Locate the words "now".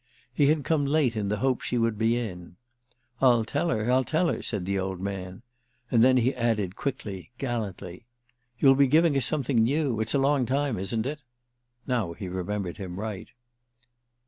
11.85-12.13